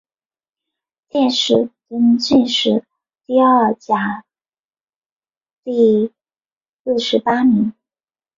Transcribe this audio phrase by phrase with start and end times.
[1.09, 2.83] 殿试登进士
[3.27, 4.25] 第二甲
[5.63, 6.11] 第
[6.81, 7.71] 六十八名。